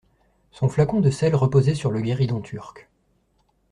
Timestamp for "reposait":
1.35-1.75